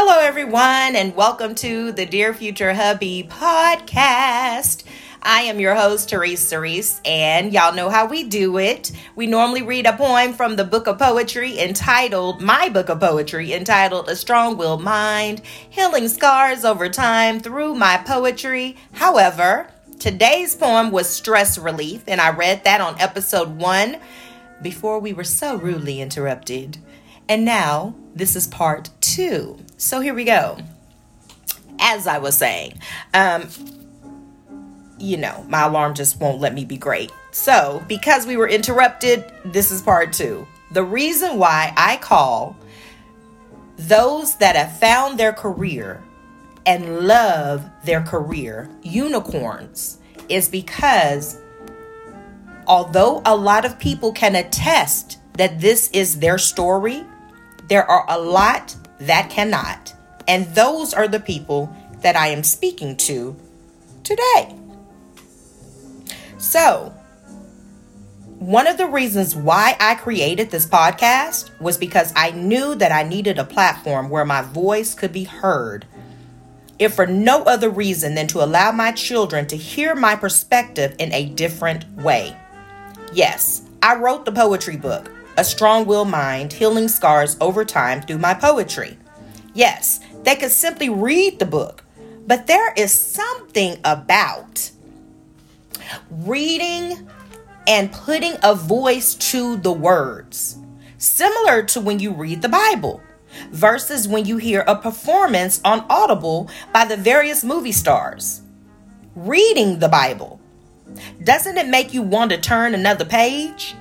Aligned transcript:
Hello, 0.00 0.20
everyone, 0.20 0.94
and 0.94 1.16
welcome 1.16 1.56
to 1.56 1.90
the 1.90 2.06
Dear 2.06 2.32
Future 2.32 2.72
Hubby 2.72 3.26
podcast. 3.28 4.84
I 5.24 5.40
am 5.40 5.58
your 5.58 5.74
host, 5.74 6.08
Therese 6.08 6.46
Cerise, 6.48 7.00
and 7.04 7.52
y'all 7.52 7.74
know 7.74 7.90
how 7.90 8.06
we 8.06 8.22
do 8.22 8.58
it. 8.58 8.92
We 9.16 9.26
normally 9.26 9.62
read 9.62 9.86
a 9.86 9.96
poem 9.96 10.34
from 10.34 10.54
the 10.54 10.62
book 10.62 10.86
of 10.86 11.00
poetry 11.00 11.58
entitled, 11.58 12.40
my 12.40 12.68
book 12.68 12.88
of 12.90 13.00
poetry 13.00 13.52
entitled 13.52 14.08
A 14.08 14.14
Strong 14.14 14.56
Willed 14.56 14.84
Mind, 14.84 15.42
Healing 15.68 16.06
Scars 16.06 16.64
Over 16.64 16.88
Time 16.88 17.40
Through 17.40 17.74
My 17.74 17.96
Poetry. 17.96 18.76
However, 18.92 19.66
today's 19.98 20.54
poem 20.54 20.92
was 20.92 21.08
Stress 21.08 21.58
Relief, 21.58 22.04
and 22.06 22.20
I 22.20 22.30
read 22.30 22.62
that 22.62 22.80
on 22.80 23.00
episode 23.00 23.56
one 23.58 23.98
before 24.62 25.00
we 25.00 25.12
were 25.12 25.24
so 25.24 25.56
rudely 25.56 26.00
interrupted. 26.00 26.78
And 27.28 27.44
now, 27.44 27.94
this 28.14 28.36
is 28.36 28.46
part 28.46 28.90
two. 29.18 29.58
So 29.78 30.00
here 30.00 30.14
we 30.14 30.22
go. 30.22 30.56
As 31.80 32.06
I 32.06 32.18
was 32.18 32.36
saying, 32.36 32.78
um, 33.14 33.48
you 34.96 35.16
know, 35.16 35.44
my 35.48 35.62
alarm 35.62 35.94
just 35.94 36.20
won't 36.20 36.40
let 36.40 36.54
me 36.54 36.64
be 36.64 36.76
great. 36.76 37.10
So, 37.32 37.82
because 37.88 38.28
we 38.28 38.36
were 38.36 38.48
interrupted, 38.48 39.24
this 39.44 39.72
is 39.72 39.82
part 39.82 40.12
two. 40.12 40.46
The 40.70 40.84
reason 40.84 41.36
why 41.36 41.72
I 41.76 41.96
call 41.96 42.56
those 43.76 44.36
that 44.36 44.54
have 44.54 44.78
found 44.78 45.18
their 45.18 45.32
career 45.32 46.00
and 46.64 47.00
love 47.00 47.68
their 47.84 48.02
career 48.02 48.70
unicorns 48.82 49.98
is 50.28 50.48
because 50.48 51.40
although 52.68 53.20
a 53.24 53.34
lot 53.34 53.64
of 53.64 53.80
people 53.80 54.12
can 54.12 54.36
attest 54.36 55.18
that 55.32 55.60
this 55.60 55.90
is 55.90 56.20
their 56.20 56.38
story, 56.38 57.02
there 57.68 57.84
are 57.84 58.04
a 58.08 58.18
lot 58.18 58.76
that 59.00 59.30
cannot. 59.30 59.94
And 60.26 60.46
those 60.54 60.92
are 60.92 61.08
the 61.08 61.20
people 61.20 61.74
that 62.02 62.16
I 62.16 62.28
am 62.28 62.42
speaking 62.42 62.96
to 62.98 63.36
today. 64.04 64.54
So, 66.38 66.94
one 68.38 68.68
of 68.68 68.78
the 68.78 68.86
reasons 68.86 69.34
why 69.34 69.76
I 69.80 69.96
created 69.96 70.50
this 70.50 70.64
podcast 70.64 71.50
was 71.60 71.76
because 71.76 72.12
I 72.14 72.30
knew 72.30 72.76
that 72.76 72.92
I 72.92 73.02
needed 73.02 73.38
a 73.38 73.44
platform 73.44 74.08
where 74.10 74.24
my 74.24 74.42
voice 74.42 74.94
could 74.94 75.12
be 75.12 75.24
heard. 75.24 75.86
If 76.78 76.94
for 76.94 77.06
no 77.06 77.42
other 77.42 77.68
reason 77.68 78.14
than 78.14 78.28
to 78.28 78.44
allow 78.44 78.70
my 78.70 78.92
children 78.92 79.48
to 79.48 79.56
hear 79.56 79.96
my 79.96 80.14
perspective 80.14 80.94
in 81.00 81.12
a 81.12 81.24
different 81.24 81.90
way. 81.96 82.36
Yes, 83.12 83.62
I 83.82 83.96
wrote 83.96 84.24
the 84.24 84.30
poetry 84.30 84.76
book, 84.76 85.10
A 85.38 85.44
Strong 85.44 85.86
Will 85.86 86.04
Mind 86.04 86.52
Healing 86.52 86.88
Scars 86.88 87.36
Over 87.40 87.64
Time 87.64 88.02
Through 88.02 88.18
My 88.18 88.34
Poetry. 88.34 88.98
Yes, 89.54 90.00
they 90.24 90.34
could 90.34 90.50
simply 90.50 90.88
read 90.88 91.38
the 91.38 91.46
book, 91.46 91.84
but 92.26 92.48
there 92.48 92.72
is 92.72 92.90
something 92.90 93.78
about 93.84 94.72
reading 96.10 97.08
and 97.68 97.92
putting 97.92 98.34
a 98.42 98.52
voice 98.52 99.14
to 99.14 99.56
the 99.58 99.70
words, 99.70 100.58
similar 100.98 101.62
to 101.62 101.80
when 101.80 102.00
you 102.00 102.12
read 102.12 102.42
the 102.42 102.48
Bible, 102.48 103.00
versus 103.52 104.08
when 104.08 104.24
you 104.24 104.38
hear 104.38 104.64
a 104.66 104.74
performance 104.74 105.60
on 105.64 105.86
Audible 105.88 106.50
by 106.72 106.84
the 106.84 106.96
various 106.96 107.44
movie 107.44 107.70
stars. 107.70 108.42
Reading 109.14 109.78
the 109.78 109.88
Bible, 109.88 110.40
doesn't 111.22 111.58
it 111.58 111.68
make 111.68 111.94
you 111.94 112.02
want 112.02 112.32
to 112.32 112.38
turn 112.38 112.74
another 112.74 113.04
page? 113.04 113.76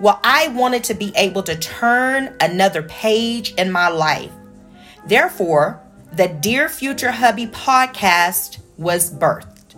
Well, 0.00 0.18
I 0.24 0.48
wanted 0.48 0.82
to 0.84 0.94
be 0.94 1.12
able 1.14 1.44
to 1.44 1.56
turn 1.56 2.34
another 2.40 2.82
page 2.82 3.54
in 3.54 3.70
my 3.70 3.88
life. 3.88 4.32
Therefore, 5.06 5.80
the 6.12 6.28
Dear 6.28 6.68
Future 6.68 7.12
Hubby 7.12 7.46
podcast 7.46 8.58
was 8.76 9.12
birthed. 9.12 9.74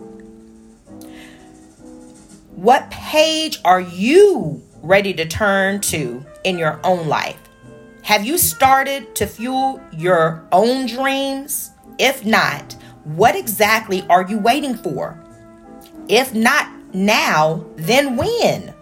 What 2.55 2.91
page 2.91 3.61
are 3.65 3.81
you 3.81 4.63
ready 4.83 5.13
to 5.15 5.27
turn 5.27 5.81
to 5.83 6.25
in 6.45 6.57
your 6.57 6.81
own 6.83 7.09
life? 7.09 7.39
Have 8.03 8.25
you 8.25 8.39
started 8.39 9.15
to 9.17 9.27
fuel 9.27 9.83
your 9.93 10.47
own 10.51 10.87
dreams? 10.87 11.73
If 11.99 12.25
not, 12.25 12.73
what 13.05 13.37
exactly 13.37 14.07
are 14.09 14.27
you 14.27 14.39
waiting 14.39 14.77
for? 14.77 15.23
If 16.09 16.33
not 16.35 16.95
now, 16.95 17.67
then 17.77 18.17
when? 18.17 18.73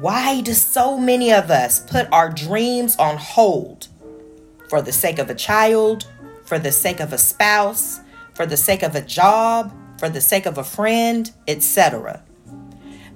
Why 0.00 0.42
do 0.42 0.54
so 0.54 0.96
many 0.96 1.32
of 1.32 1.50
us 1.50 1.80
put 1.80 2.06
our 2.12 2.30
dreams 2.30 2.94
on 2.96 3.16
hold? 3.16 3.88
For 4.68 4.80
the 4.80 4.92
sake 4.92 5.18
of 5.18 5.28
a 5.28 5.34
child, 5.34 6.06
for 6.44 6.56
the 6.56 6.70
sake 6.70 7.00
of 7.00 7.12
a 7.12 7.18
spouse, 7.18 7.98
for 8.34 8.46
the 8.46 8.56
sake 8.56 8.84
of 8.84 8.94
a 8.94 9.00
job, 9.00 9.74
for 9.98 10.08
the 10.08 10.20
sake 10.20 10.46
of 10.46 10.56
a 10.56 10.62
friend, 10.62 11.28
etc. 11.48 12.22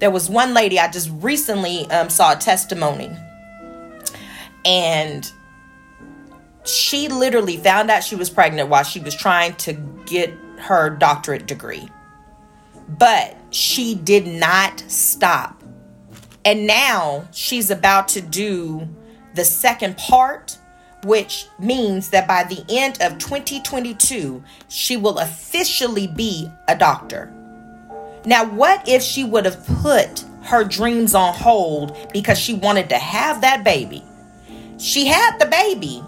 There 0.01 0.11
was 0.11 0.29
one 0.29 0.55
lady 0.55 0.81
I 0.81 0.91
just 0.91 1.09
recently 1.13 1.89
um, 1.93 2.11
saw 2.11 2.33
a 2.33 2.37
testimony, 2.37 3.17
and 4.65 5.31
she 6.65 7.07
literally 7.07 7.59
found 7.59 7.93
out 7.93 8.03
she 8.03 8.17
was 8.17 8.29
pregnant 8.29 8.71
while 8.71 8.83
she 8.83 8.99
was 8.99 9.15
trying 9.15 9.55
to 9.57 9.75
get 10.05 10.33
her 10.59 10.91
doctorate 10.91 11.47
degree. 11.47 11.89
But 12.89 13.37
she 13.51 13.95
did 13.95 14.27
not 14.27 14.81
stop. 14.89 15.62
And 16.45 16.67
now 16.67 17.29
she's 17.33 17.71
about 17.71 18.09
to 18.09 18.21
do 18.21 18.89
the 19.35 19.45
second 19.45 19.97
part, 19.97 20.59
which 21.05 21.47
means 21.59 22.11
that 22.11 22.27
by 22.27 22.45
the 22.45 22.65
end 22.69 23.01
of 23.01 23.19
2022, 23.19 24.43
she 24.69 24.97
will 24.97 25.19
officially 25.19 26.07
be 26.07 26.51
a 26.69 26.77
doctor. 26.77 27.33
Now, 28.25 28.45
what 28.45 28.89
if 28.89 29.03
she 29.03 29.25
would 29.25 29.45
have 29.45 29.67
put 29.83 30.25
her 30.43 30.65
dreams 30.65 31.15
on 31.15 31.35
hold 31.35 31.97
because 32.13 32.39
she 32.39 32.55
wanted 32.55 32.89
to 32.89 32.99
have 32.99 33.41
that 33.41 33.65
baby? 33.65 34.03
She 34.79 35.07
had 35.07 35.39
the 35.39 35.47
baby, 35.47 36.03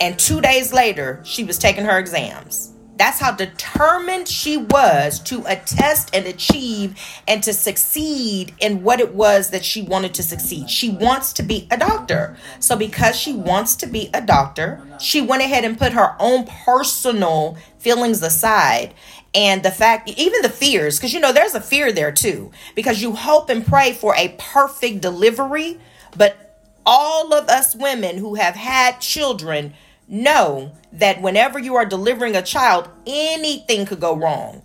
and 0.00 0.18
two 0.18 0.40
days 0.40 0.72
later, 0.72 1.20
she 1.24 1.44
was 1.44 1.58
taking 1.58 1.84
her 1.84 1.98
exams. 1.98 2.72
That's 2.98 3.20
how 3.20 3.30
determined 3.30 4.26
she 4.26 4.56
was 4.56 5.20
to 5.20 5.44
attest 5.46 6.14
and 6.14 6.26
achieve 6.26 7.00
and 7.28 7.42
to 7.44 7.52
succeed 7.52 8.54
in 8.58 8.82
what 8.82 8.98
it 8.98 9.14
was 9.14 9.50
that 9.50 9.64
she 9.64 9.82
wanted 9.82 10.14
to 10.14 10.22
succeed. 10.24 10.68
She 10.68 10.90
wants 10.90 11.32
to 11.34 11.44
be 11.44 11.68
a 11.70 11.78
doctor. 11.78 12.36
So, 12.58 12.76
because 12.76 13.14
she 13.14 13.32
wants 13.32 13.76
to 13.76 13.86
be 13.86 14.10
a 14.12 14.20
doctor, 14.20 14.82
she 14.98 15.20
went 15.20 15.42
ahead 15.42 15.64
and 15.64 15.78
put 15.78 15.92
her 15.92 16.16
own 16.18 16.44
personal 16.46 17.56
feelings 17.78 18.20
aside 18.20 18.94
and 19.34 19.62
the 19.62 19.70
fact 19.70 20.08
even 20.16 20.42
the 20.42 20.48
fears 20.48 20.98
because 20.98 21.12
you 21.12 21.20
know 21.20 21.32
there's 21.32 21.54
a 21.54 21.60
fear 21.60 21.92
there 21.92 22.10
too 22.10 22.50
because 22.74 23.00
you 23.00 23.14
hope 23.14 23.50
and 23.50 23.64
pray 23.64 23.92
for 23.92 24.14
a 24.16 24.34
perfect 24.38 25.00
delivery 25.00 25.78
but 26.16 26.60
all 26.84 27.32
of 27.34 27.48
us 27.48 27.76
women 27.76 28.16
who 28.18 28.34
have 28.34 28.56
had 28.56 28.98
children 28.98 29.74
know 30.08 30.72
that 30.92 31.20
whenever 31.20 31.58
you 31.58 31.76
are 31.76 31.84
delivering 31.84 32.34
a 32.34 32.42
child 32.42 32.88
anything 33.06 33.86
could 33.86 34.00
go 34.00 34.16
wrong 34.16 34.62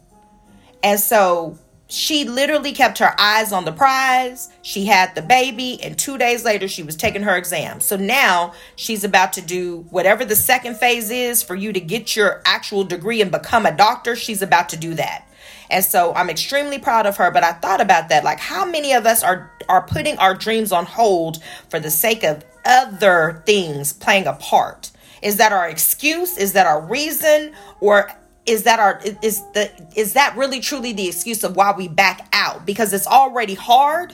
and 0.84 1.00
so 1.00 1.58
she 1.94 2.24
literally 2.24 2.72
kept 2.72 2.98
her 2.98 3.14
eyes 3.20 3.52
on 3.52 3.66
the 3.66 3.72
prize. 3.72 4.50
She 4.64 4.86
had 4.86 5.14
the 5.14 5.22
baby, 5.22 5.80
and 5.84 5.98
two 5.98 6.18
days 6.18 6.44
later, 6.44 6.68
she 6.68 6.82
was 6.82 6.96
taking 6.96 7.22
her 7.22 7.38
exam. 7.38 7.82
So 7.82 7.96
now 7.96 8.54
she's 8.76 9.04
about 9.04 9.34
to 9.34 9.42
do 9.42 9.86
whatever 9.92 10.26
the 10.26 10.36
second 10.36 10.78
phase 10.78 11.12
is 11.12 11.44
for 11.44 11.54
you 11.54 11.72
to 11.72 11.80
get 11.80 12.16
your 12.16 12.42
actual 12.46 12.84
degree 12.84 13.22
and 13.22 13.32
become 13.32 13.68
a 13.68 13.76
doctor. 13.76 14.16
She's 14.16 14.42
about 14.42 14.70
to 14.70 14.78
do 14.78 14.96
that. 14.96 15.30
And 15.70 15.86
so 15.86 16.14
I'm 16.16 16.32
extremely 16.32 16.80
proud 16.80 17.06
of 17.06 17.18
her, 17.18 17.30
but 17.30 17.44
I 17.44 17.52
thought 17.54 17.80
about 17.80 18.10
that 18.10 18.24
like 18.24 18.40
how 18.40 18.66
many 18.66 18.94
of 18.94 19.06
us 19.06 19.24
are 19.24 19.52
are 19.70 19.86
putting 19.86 20.18
our 20.18 20.34
dreams 20.34 20.72
on 20.72 20.86
hold 20.86 21.44
for 21.70 21.80
the 21.80 21.92
sake 21.92 22.24
of 22.24 22.44
other 22.66 23.44
things 23.46 23.94
playing 23.94 24.26
a 24.26 24.34
part? 24.34 24.92
Is 25.24 25.38
that 25.38 25.54
our 25.54 25.70
excuse? 25.70 26.38
Is 26.38 26.54
that 26.54 26.68
our 26.68 26.82
reason? 26.82 27.54
Or 27.80 28.12
is 28.46 28.64
that 28.64 28.80
our 28.80 29.02
is 29.22 29.42
the 29.54 29.72
is 29.96 30.14
that 30.14 30.36
really 30.36 30.60
truly 30.60 30.92
the 30.92 31.08
excuse 31.08 31.44
of 31.44 31.56
why 31.56 31.74
we 31.76 31.88
back 31.88 32.28
out? 32.34 32.66
Because 32.66 32.92
it's 32.94 33.08
already 33.08 33.54
hard. 33.54 34.14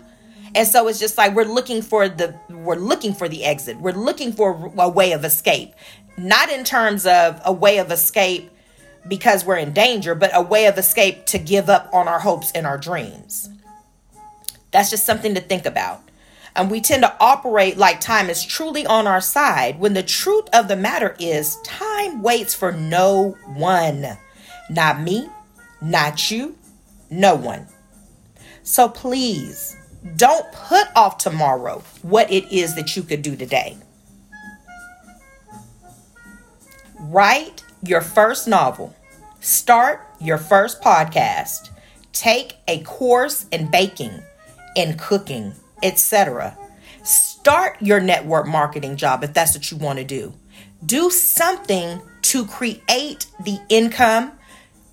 And 0.56 0.68
so 0.68 0.88
it's 0.88 1.00
just 1.00 1.18
like 1.18 1.36
we're 1.36 1.46
looking 1.46 1.82
for 1.82 2.08
the 2.08 2.40
we're 2.50 2.76
looking 2.76 3.14
for 3.14 3.28
the 3.28 3.44
exit. 3.44 3.78
We're 3.80 3.92
looking 3.92 4.32
for 4.32 4.72
a 4.78 4.90
way 4.90 5.12
of 5.14 5.26
escape. 5.26 5.74
Not 6.18 6.50
in 6.50 6.64
terms 6.64 7.06
of 7.06 7.42
a 7.44 7.52
way 7.52 7.80
of 7.80 7.92
escape 7.92 8.52
because 9.08 9.46
we're 9.46 9.58
in 9.58 9.74
danger 9.74 10.14
but 10.14 10.30
a 10.34 10.42
way 10.42 10.68
of 10.68 10.78
escape 10.78 11.26
to 11.28 11.40
give 11.40 11.70
up 11.70 11.90
on 11.92 12.08
our 12.08 12.20
hopes 12.20 12.52
and 12.52 12.68
our 12.68 12.78
dreams. 12.78 13.50
That's 14.72 14.92
just 14.92 15.06
something 15.06 15.34
to 15.34 15.42
think 15.42 15.66
about 15.66 16.09
and 16.60 16.70
we 16.70 16.82
tend 16.82 17.04
to 17.04 17.16
operate 17.22 17.78
like 17.78 18.02
time 18.02 18.30
is 18.30 18.44
truly 18.44 18.86
on 18.86 19.08
our 19.08 19.22
side 19.22 19.80
when 19.80 19.94
the 19.94 20.04
truth 20.04 20.44
of 20.52 20.68
the 20.68 20.76
matter 20.76 21.16
is 21.18 21.56
time 21.64 22.22
waits 22.22 22.54
for 22.54 22.74
no 22.74 23.38
one. 23.46 24.06
Not 24.70 25.00
me, 25.00 25.30
not 25.82 26.30
you, 26.30 26.58
no 27.10 27.34
one. 27.36 27.66
So 28.62 28.90
please 28.90 29.78
don't 30.18 30.52
put 30.52 30.88
off 30.98 31.18
tomorrow 31.18 31.82
what 32.02 32.30
it 32.30 32.52
is 32.52 32.76
that 32.76 32.98
you 32.98 33.04
could 33.04 33.22
do 33.22 33.38
today. 33.38 33.78
Write 37.00 37.64
your 37.84 38.02
first 38.02 38.50
novel. 38.50 38.94
Start 39.40 40.06
your 40.20 40.38
first 40.38 40.82
podcast. 40.82 41.70
Take 42.12 42.58
a 42.68 42.84
course 42.84 43.46
in 43.50 43.72
baking, 43.72 44.22
and 44.76 45.00
cooking, 45.00 45.54
etc. 45.84 46.58
Start 47.04 47.78
your 47.82 48.00
network 48.00 48.48
marketing 48.48 48.98
job 48.98 49.24
if 49.24 49.34
that's 49.34 49.56
what 49.56 49.72
you 49.72 49.78
want 49.78 50.00
to 50.00 50.06
do. 50.06 50.34
Do 50.86 51.10
something 51.10 52.02
to 52.24 52.46
create 52.46 53.28
the 53.44 53.60
income. 53.70 54.34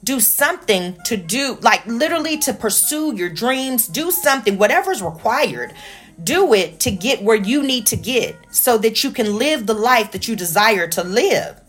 Do 0.05 0.21
something 0.21 0.97
to 1.05 1.17
do, 1.17 1.59
like 1.63 1.85
literally 1.87 2.39
to 2.39 2.53
pursue 2.53 3.15
your 3.17 3.29
dreams. 3.29 3.89
Do 3.89 4.11
something, 4.11 4.57
whatever's 4.57 5.03
required. 5.03 5.75
Do 6.23 6.55
it 6.55 6.81
to 6.81 6.91
get 6.91 7.23
where 7.23 7.37
you 7.37 7.63
need 7.63 7.87
to 7.87 7.97
get 7.97 8.37
so 8.51 8.79
that 8.79 9.05
you 9.05 9.11
can 9.11 9.37
live 9.37 9.67
the 9.67 9.75
life 9.75 10.13
that 10.13 10.29
you 10.29 10.37
desire 10.37 10.87
to 10.89 11.03
live. 11.03 11.61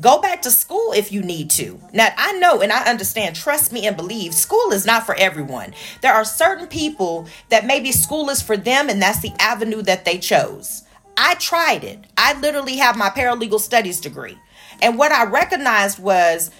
Go 0.00 0.20
back 0.20 0.42
to 0.42 0.50
school 0.50 0.92
if 0.92 1.12
you 1.12 1.20
need 1.20 1.50
to. 1.50 1.80
Now, 1.92 2.08
I 2.16 2.32
know 2.32 2.62
and 2.62 2.72
I 2.72 2.88
understand, 2.88 3.36
trust 3.36 3.72
me 3.72 3.86
and 3.86 3.96
believe, 3.96 4.32
school 4.32 4.72
is 4.72 4.86
not 4.86 5.04
for 5.04 5.14
everyone. 5.16 5.74
There 6.00 6.12
are 6.12 6.24
certain 6.24 6.66
people 6.66 7.26
that 7.50 7.66
maybe 7.66 7.92
school 7.92 8.30
is 8.30 8.40
for 8.40 8.56
them 8.56 8.88
and 8.88 9.02
that's 9.02 9.20
the 9.20 9.32
avenue 9.38 9.82
that 9.82 10.04
they 10.04 10.18
chose. 10.18 10.84
I 11.16 11.34
tried 11.34 11.84
it. 11.84 12.06
I 12.16 12.38
literally 12.40 12.76
have 12.76 12.96
my 12.96 13.10
paralegal 13.10 13.60
studies 13.60 14.00
degree. 14.00 14.38
And 14.80 14.96
what 14.96 15.12
I 15.12 15.24
recognized 15.24 15.98
was 15.98 16.50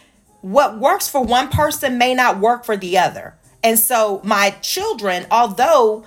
what 0.43 0.79
works 0.79 1.09
for 1.09 1.23
one 1.23 1.49
person 1.49 1.99
may 1.99 2.15
not 2.15 2.41
work 2.41 2.65
for 2.65 2.77
the 2.77 2.99
other. 2.99 3.37
And 3.63 3.79
so 3.79 4.21
my 4.25 4.51
children, 4.63 5.27
although 5.31 6.05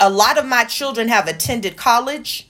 a 0.00 0.10
lot 0.10 0.38
of 0.38 0.46
my 0.46 0.64
children 0.64 1.08
have 1.08 1.28
attended 1.28 1.76
college, 1.76 2.48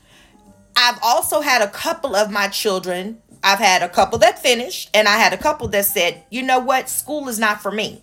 I've 0.77 0.99
also 1.03 1.43
had 1.43 1.61
a 1.61 1.69
couple 1.69 2.17
of 2.17 2.31
my 2.31 2.49
children 2.49 3.22
I've 3.43 3.59
had 3.59 3.83
a 3.83 3.89
couple 3.89 4.19
that 4.19 4.41
finished, 4.41 4.91
and 4.95 5.09
I 5.09 5.19
had 5.19 5.33
a 5.33 5.39
couple 5.39 5.69
that 5.69 5.85
said, 5.85 6.23
you 6.31 6.43
know 6.43 6.59
what, 6.59 6.89
school 6.89 7.29
is 7.29 7.39
not 7.39 7.61
for 7.61 7.73
me. 7.73 8.03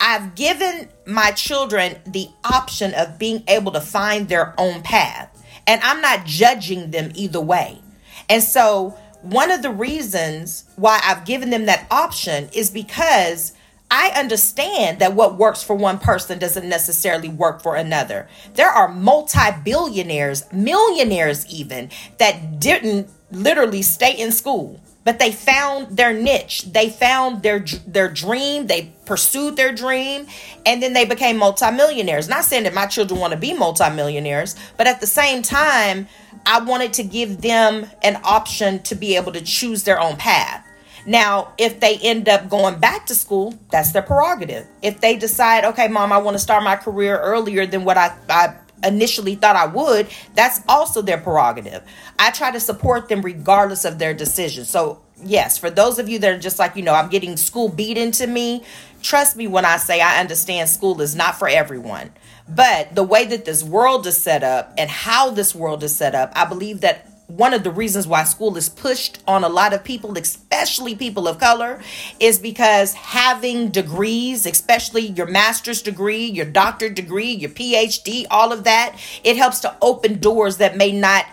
I've 0.00 0.34
given 0.34 0.88
my 1.06 1.30
children 1.32 1.96
the 2.06 2.28
option 2.44 2.94
of 2.94 3.18
being 3.18 3.44
able 3.46 3.72
to 3.72 3.80
find 3.80 4.28
their 4.28 4.54
own 4.58 4.82
path, 4.82 5.36
and 5.66 5.80
I'm 5.82 6.00
not 6.00 6.24
judging 6.24 6.90
them 6.90 7.12
either 7.14 7.40
way. 7.40 7.80
And 8.28 8.42
so, 8.42 8.96
one 9.22 9.50
of 9.50 9.60
the 9.60 9.70
reasons 9.70 10.64
why 10.76 10.98
I've 11.04 11.26
given 11.26 11.50
them 11.50 11.66
that 11.66 11.86
option 11.90 12.48
is 12.54 12.70
because 12.70 13.52
I 13.90 14.12
understand 14.16 15.00
that 15.00 15.14
what 15.14 15.36
works 15.36 15.62
for 15.62 15.74
one 15.74 15.98
person 15.98 16.38
doesn't 16.38 16.68
necessarily 16.68 17.28
work 17.28 17.60
for 17.60 17.76
another. 17.76 18.28
There 18.54 18.70
are 18.70 18.88
multi 18.88 19.50
billionaires, 19.64 20.50
millionaires 20.52 21.44
even, 21.52 21.90
that 22.18 22.60
didn't 22.60 23.10
literally 23.32 23.82
stay 23.82 24.12
in 24.12 24.32
school 24.32 24.80
but 25.02 25.18
they 25.18 25.32
found 25.32 25.96
their 25.96 26.12
niche. 26.12 26.62
They 26.72 26.90
found 26.90 27.42
their 27.42 27.64
their 27.86 28.08
dream. 28.08 28.66
They 28.66 28.92
pursued 29.06 29.56
their 29.56 29.72
dream 29.72 30.26
and 30.66 30.82
then 30.82 30.92
they 30.92 31.04
became 31.06 31.38
multimillionaires. 31.38 32.28
Not 32.28 32.44
saying 32.44 32.64
that 32.64 32.74
my 32.74 32.86
children 32.86 33.18
want 33.18 33.32
to 33.32 33.38
be 33.38 33.54
multimillionaires 33.54 34.56
but 34.76 34.86
at 34.86 35.00
the 35.00 35.06
same 35.06 35.42
time 35.42 36.06
i 36.46 36.58
wanted 36.60 36.92
to 36.94 37.02
give 37.02 37.42
them 37.42 37.86
an 38.02 38.18
option 38.24 38.82
to 38.82 38.94
be 38.94 39.16
able 39.16 39.32
to 39.32 39.40
choose 39.40 39.84
their 39.84 40.00
own 40.00 40.16
path. 40.16 40.66
Now, 41.06 41.54
if 41.56 41.80
they 41.80 41.96
end 41.98 42.28
up 42.28 42.48
going 42.48 42.78
back 42.78 43.06
to 43.06 43.14
school, 43.14 43.54
that's 43.70 43.92
their 43.92 44.02
prerogative. 44.02 44.66
If 44.82 45.00
they 45.00 45.16
decide, 45.16 45.64
okay, 45.64 45.88
mom, 45.88 46.12
I 46.12 46.18
want 46.18 46.34
to 46.34 46.38
start 46.38 46.62
my 46.62 46.76
career 46.76 47.18
earlier 47.18 47.66
than 47.66 47.84
what 47.84 47.96
I, 47.96 48.14
I 48.28 48.54
initially 48.84 49.34
thought 49.34 49.56
I 49.56 49.66
would, 49.66 50.08
that's 50.34 50.60
also 50.68 51.02
their 51.02 51.18
prerogative. 51.18 51.82
I 52.18 52.30
try 52.30 52.50
to 52.50 52.60
support 52.60 53.08
them 53.08 53.22
regardless 53.22 53.84
of 53.84 53.98
their 53.98 54.14
decision. 54.14 54.64
So, 54.64 55.00
yes, 55.22 55.58
for 55.58 55.70
those 55.70 55.98
of 55.98 56.08
you 56.08 56.18
that 56.20 56.32
are 56.32 56.38
just 56.38 56.58
like, 56.58 56.76
you 56.76 56.82
know, 56.82 56.94
I'm 56.94 57.10
getting 57.10 57.36
school 57.36 57.68
beat 57.68 57.98
into 57.98 58.26
me, 58.26 58.64
trust 59.02 59.36
me 59.36 59.46
when 59.46 59.64
I 59.64 59.76
say 59.76 60.00
I 60.00 60.20
understand 60.20 60.68
school 60.68 61.00
is 61.00 61.14
not 61.14 61.38
for 61.38 61.48
everyone. 61.48 62.12
But 62.48 62.94
the 62.94 63.04
way 63.04 63.26
that 63.26 63.44
this 63.44 63.62
world 63.62 64.06
is 64.06 64.16
set 64.16 64.42
up 64.42 64.74
and 64.76 64.90
how 64.90 65.30
this 65.30 65.54
world 65.54 65.82
is 65.84 65.94
set 65.94 66.14
up, 66.14 66.32
I 66.34 66.46
believe 66.46 66.80
that 66.80 67.09
one 67.36 67.54
of 67.54 67.62
the 67.62 67.70
reasons 67.70 68.06
why 68.06 68.24
school 68.24 68.56
is 68.56 68.68
pushed 68.68 69.22
on 69.26 69.44
a 69.44 69.48
lot 69.48 69.72
of 69.72 69.84
people, 69.84 70.16
especially 70.18 70.94
people 70.94 71.28
of 71.28 71.38
color, 71.38 71.80
is 72.18 72.38
because 72.38 72.94
having 72.94 73.70
degrees, 73.70 74.46
especially 74.46 75.06
your 75.06 75.26
master's 75.26 75.82
degree, 75.82 76.24
your 76.24 76.46
doctorate 76.46 76.94
degree, 76.94 77.30
your 77.30 77.50
PhD, 77.50 78.26
all 78.30 78.52
of 78.52 78.64
that, 78.64 78.98
it 79.22 79.36
helps 79.36 79.60
to 79.60 79.76
open 79.80 80.18
doors 80.18 80.56
that 80.56 80.76
may 80.76 80.92
not 80.92 81.26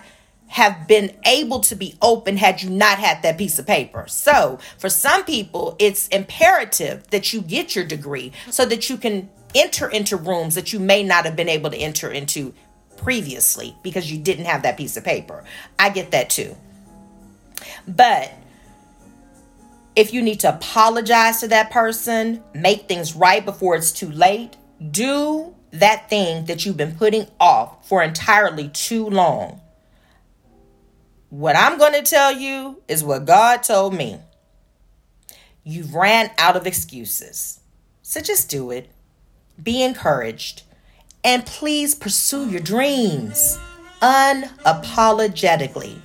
have 0.47 0.88
been 0.88 1.13
able 1.25 1.59
to 1.59 1.75
be 1.75 1.95
open 2.01 2.38
had 2.38 2.61
you 2.61 2.69
not 2.69 2.99
had 2.99 3.21
that 3.21 3.38
piece 3.38 3.59
of 3.59 3.67
paper. 3.67 4.05
So, 4.07 4.59
for 4.77 4.89
some 4.89 5.25
people, 5.25 5.75
it's 5.77 6.07
imperative 6.07 7.07
that 7.09 7.33
you 7.33 7.41
get 7.41 7.75
your 7.75 7.85
degree 7.85 8.31
so 8.49 8.65
that 8.65 8.89
you 8.89 8.97
can 8.97 9.29
enter 9.55 9.89
into 9.89 10.15
rooms 10.15 10.55
that 10.55 10.71
you 10.71 10.79
may 10.79 11.03
not 11.03 11.25
have 11.25 11.35
been 11.35 11.49
able 11.49 11.69
to 11.69 11.77
enter 11.77 12.11
into 12.11 12.53
previously 12.97 13.75
because 13.83 14.11
you 14.11 14.17
didn't 14.17 14.45
have 14.45 14.63
that 14.63 14.77
piece 14.77 14.97
of 14.97 15.03
paper. 15.03 15.44
I 15.77 15.89
get 15.89 16.11
that 16.11 16.29
too. 16.29 16.55
But 17.88 18.31
if 19.95 20.13
you 20.13 20.21
need 20.21 20.41
to 20.41 20.49
apologize 20.49 21.39
to 21.39 21.47
that 21.47 21.71
person, 21.71 22.44
make 22.53 22.88
things 22.88 23.15
right 23.15 23.44
before 23.44 23.75
it's 23.75 23.91
too 23.91 24.11
late, 24.11 24.57
do 24.91 25.55
that 25.71 26.09
thing 26.09 26.45
that 26.45 26.65
you've 26.65 26.77
been 26.77 26.95
putting 26.95 27.27
off 27.39 27.88
for 27.88 28.03
entirely 28.03 28.69
too 28.69 29.09
long. 29.09 29.61
What 31.29 31.55
I'm 31.55 31.77
going 31.77 31.94
to 31.94 32.03
tell 32.03 32.31
you 32.31 32.81
is 32.88 33.03
what 33.03 33.25
God 33.25 33.63
told 33.63 33.94
me. 33.94 34.19
You've 35.63 35.94
ran 35.94 36.31
out 36.38 36.55
of 36.55 36.65
excuses. 36.65 37.59
So 38.01 38.21
just 38.21 38.49
do 38.49 38.71
it. 38.71 38.89
Be 39.61 39.83
encouraged. 39.83 40.63
And 41.23 41.45
please 41.45 41.95
pursue 41.95 42.49
your 42.49 42.61
dreams 42.61 43.59
unapologetically. 44.01 45.99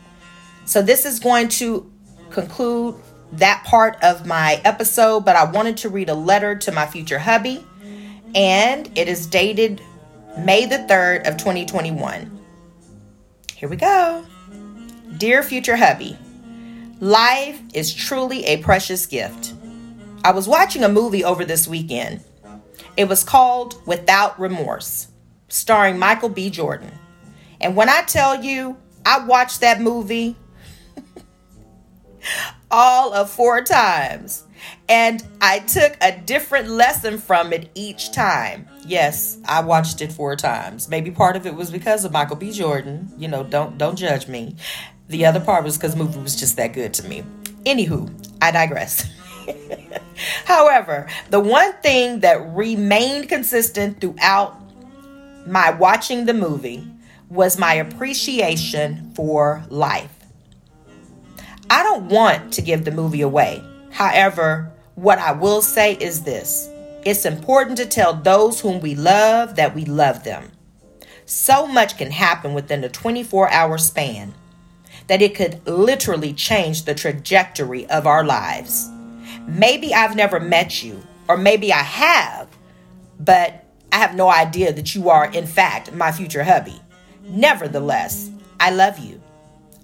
So, 0.64 0.82
this 0.82 1.05
is 1.05 1.19
going 1.20 1.49
to 1.49 1.91
conclude 2.31 2.94
that 3.32 3.64
part 3.64 4.03
of 4.03 4.26
my 4.26 4.61
episode, 4.64 5.25
but 5.25 5.37
I 5.37 5.44
wanted 5.44 5.76
to 5.79 5.88
read 5.88 6.09
a 6.09 6.14
letter 6.14 6.55
to 6.56 6.73
my 6.73 6.87
future 6.87 7.19
hubby, 7.19 7.64
and 8.35 8.91
it 8.97 9.09
is 9.09 9.26
dated 9.26 9.81
May 10.38 10.67
the 10.67 10.79
3rd 10.79 11.29
of 11.29 11.37
2021. 11.37 12.38
Here 13.55 13.69
we 13.69 13.76
go. 13.76 14.25
Dear 15.19 15.43
future 15.43 15.76
hubby, 15.76 16.19
life 17.00 17.61
is 17.75 17.93
truly 17.93 18.44
a 18.44 18.58
precious 18.58 19.06
gift. 19.06 19.55
I 20.25 20.32
was 20.32 20.48
watching 20.48 20.84
a 20.84 20.89
movie 20.89 21.25
over 21.25 21.44
this 21.44 21.69
weekend. 21.69 22.22
It 22.96 23.08
was 23.08 23.25
called 23.25 23.81
Without 23.87 24.39
Remorse 24.39 25.08
starring 25.53 25.99
Michael 25.99 26.31
B. 26.31 26.51
Jordan. 26.51 26.91
And 27.61 27.77
when 27.77 27.89
I 27.89 28.03
tell 28.03 28.43
you, 28.43 28.77
I 29.05 29.25
watched 29.25 29.61
that 29.61 29.81
movie 29.81 30.34
all 32.70 33.13
of 33.13 33.31
four 33.31 33.63
times. 33.63 34.44
And 34.89 35.22
I 35.41 35.58
took 35.61 35.96
a 36.01 36.19
different 36.20 36.69
lesson 36.69 37.19
from 37.19 37.53
it 37.53 37.70
each 37.75 38.13
time. 38.13 38.69
Yes, 38.87 39.39
I 39.46 39.61
watched 39.61 40.01
it 40.01 40.13
four 40.13 40.37
times. 40.37 40.89
Maybe 40.89 41.11
part 41.11 41.37
of 41.37 41.46
it 41.46 41.55
was 41.55 41.70
because 41.70 42.05
of 42.05 42.13
Michael 42.13 42.37
B. 42.37 42.53
Jordan. 42.53 43.13
You 43.19 43.29
know, 43.29 43.43
don't 43.43 43.77
don't 43.77 43.96
judge 43.96 44.29
me. 44.29 44.56
The 45.08 45.27
other 45.27 45.41
part 45.41 45.65
was 45.65 45.77
because 45.77 45.93
the 45.93 46.03
movie 46.03 46.20
was 46.20 46.37
just 46.37 46.56
that 46.56 46.72
good 46.72 46.94
to 46.94 47.08
me. 47.08 47.25
Anywho, 47.65 48.11
I 48.41 48.51
digress. 48.51 49.11
However, 50.44 51.08
the 51.31 51.41
one 51.41 51.72
thing 51.82 52.20
that 52.20 52.55
remained 52.55 53.29
consistent 53.29 54.01
throughout 54.01 54.61
my 55.46 55.70
watching 55.70 56.25
the 56.27 56.34
movie 56.34 56.87
was 57.29 57.58
my 57.58 57.75
appreciation 57.75 59.13
for 59.15 59.65
life. 59.69 60.15
I 61.70 61.82
don't 61.82 62.08
want 62.08 62.53
to 62.55 62.63
give 62.63 62.84
the 62.84 62.91
movie 62.91 63.22
away. 63.22 63.65
However, 63.91 64.70
what 64.94 65.19
I 65.19 65.32
will 65.32 65.63
say 65.63 65.94
is 65.94 66.22
this 66.22 66.69
it's 67.05 67.25
important 67.25 67.79
to 67.79 67.87
tell 67.87 68.15
those 68.15 68.61
whom 68.61 68.81
we 68.81 68.94
love 68.94 69.56
that 69.56 69.75
we 69.75 69.84
love 69.84 70.22
them. 70.22 70.53
So 71.25 71.67
much 71.67 71.96
can 71.96 72.11
happen 72.11 72.53
within 72.53 72.84
a 72.84 72.89
24 72.89 73.51
hour 73.51 73.79
span 73.79 74.34
that 75.06 75.22
it 75.22 75.34
could 75.34 75.67
literally 75.67 76.32
change 76.32 76.84
the 76.84 76.94
trajectory 76.94 77.89
of 77.89 78.06
our 78.06 78.22
lives. 78.22 78.92
Maybe 79.46 79.94
I've 79.94 80.17
never 80.17 80.41
met 80.41 80.82
you, 80.82 81.03
or 81.29 81.37
maybe 81.37 81.72
I 81.72 81.82
have, 81.82 82.49
but 83.19 83.65
I 83.93 83.96
have 83.96 84.15
no 84.15 84.31
idea 84.31 84.72
that 84.72 84.94
you 84.94 85.11
are, 85.11 85.27
in 85.31 85.46
fact, 85.46 85.93
my 85.93 86.13
future 86.13 86.44
hubby. 86.44 86.81
Nevertheless, 87.25 88.31
I 88.58 88.70
love 88.70 88.99
you. 88.99 89.20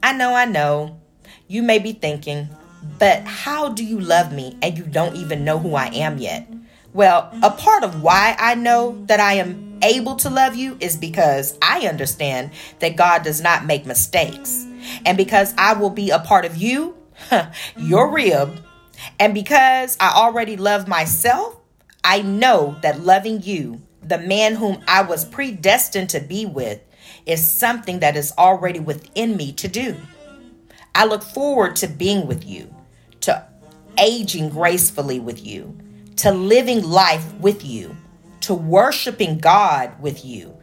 I 0.02 0.12
know, 0.12 0.34
I 0.34 0.44
know. 0.44 1.00
You 1.46 1.62
may 1.62 1.78
be 1.78 1.92
thinking, 1.92 2.48
but 2.98 3.24
how 3.24 3.68
do 3.70 3.84
you 3.84 4.00
love 4.00 4.32
me 4.32 4.56
and 4.62 4.76
you 4.78 4.84
don't 4.84 5.16
even 5.16 5.44
know 5.44 5.58
who 5.58 5.74
I 5.74 5.86
am 5.86 6.18
yet? 6.18 6.48
Well, 6.94 7.30
a 7.42 7.50
part 7.50 7.84
of 7.84 8.02
why 8.02 8.34
I 8.38 8.54
know 8.54 9.04
that 9.06 9.20
I 9.20 9.34
am 9.34 9.78
able 9.82 10.16
to 10.16 10.30
love 10.30 10.56
you 10.56 10.76
is 10.80 10.96
because 10.96 11.58
I 11.62 11.86
understand 11.86 12.50
that 12.80 12.96
God 12.96 13.22
does 13.22 13.40
not 13.40 13.66
make 13.66 13.86
mistakes. 13.86 14.66
And 15.04 15.16
because 15.16 15.54
I 15.58 15.74
will 15.74 15.90
be 15.90 16.10
a 16.10 16.18
part 16.18 16.44
of 16.44 16.56
you, 16.56 16.96
your 17.76 18.10
rib. 18.10 18.64
And 19.18 19.34
because 19.34 19.96
I 20.00 20.12
already 20.14 20.56
love 20.56 20.88
myself, 20.88 21.56
I 22.04 22.22
know 22.22 22.76
that 22.82 23.00
loving 23.00 23.42
you, 23.42 23.82
the 24.02 24.18
man 24.18 24.54
whom 24.54 24.82
I 24.88 25.02
was 25.02 25.24
predestined 25.24 26.10
to 26.10 26.20
be 26.20 26.46
with, 26.46 26.80
is 27.26 27.50
something 27.50 28.00
that 28.00 28.16
is 28.16 28.32
already 28.38 28.80
within 28.80 29.36
me 29.36 29.52
to 29.52 29.68
do. 29.68 29.96
I 30.94 31.04
look 31.04 31.22
forward 31.22 31.76
to 31.76 31.86
being 31.86 32.26
with 32.26 32.46
you, 32.46 32.74
to 33.20 33.46
aging 33.98 34.50
gracefully 34.50 35.20
with 35.20 35.44
you, 35.44 35.76
to 36.16 36.32
living 36.32 36.82
life 36.82 37.34
with 37.34 37.64
you, 37.64 37.96
to 38.40 38.54
worshiping 38.54 39.38
God 39.38 40.00
with 40.00 40.24
you, 40.24 40.56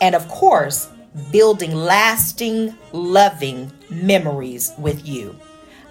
and 0.00 0.14
of 0.14 0.28
course, 0.28 0.88
building 1.30 1.74
lasting, 1.74 2.76
loving 2.92 3.72
memories 3.90 4.72
with 4.78 5.06
you. 5.06 5.38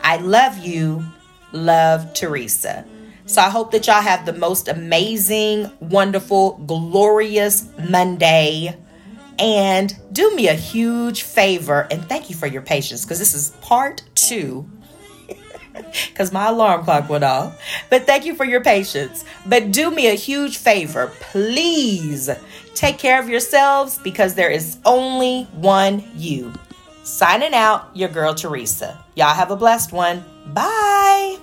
I 0.03 0.17
love 0.17 0.57
you. 0.57 1.03
Love 1.51 2.13
Teresa. 2.13 2.86
So 3.25 3.41
I 3.41 3.50
hope 3.50 3.72
that 3.72 3.88
y'all 3.88 4.01
have 4.01 4.25
the 4.25 4.34
most 4.34 4.67
amazing, 4.67 5.72
wonderful, 5.79 6.58
glorious 6.65 7.65
Monday. 7.89 8.77
And 9.39 9.96
do 10.12 10.36
me 10.36 10.50
a 10.50 10.53
huge 10.53 11.24
favor 11.24 11.88
and 11.89 12.03
thank 12.08 12.29
you 12.29 12.36
for 12.36 12.46
your 12.46 12.62
patience 12.62 13.05
because 13.05 13.20
this 13.20 13.34
is 13.34 13.51
part 13.62 14.03
two. 14.15 14.70
Because 16.10 16.34
my 16.34 16.50
alarm 16.50 16.84
clock 16.84 17.10
went 17.10 17.24
off. 17.24 17.60
But 17.89 18.05
thank 18.05 18.25
you 18.25 18.36
for 18.36 18.43
your 18.43 18.62
patience. 18.62 19.24
But 19.46 19.72
do 19.72 19.89
me 19.89 20.08
a 20.10 20.15
huge 20.15 20.58
favor. 20.58 21.12
Please 21.22 22.29
take 22.75 22.98
care 22.98 23.22
of 23.22 23.29
yourselves 23.29 23.98
because 24.00 24.36
there 24.36 24.50
is 24.50 24.77
only 24.86 25.46
one 25.53 26.03
you. 26.13 26.51
Signing 27.03 27.53
out, 27.53 27.96
your 27.96 28.10
girl 28.10 28.36
Teresa. 28.36 29.01
Y'all 29.15 29.34
have 29.34 29.50
a 29.50 29.55
blessed 29.55 29.93
one. 29.93 30.25
Bye. 30.45 31.38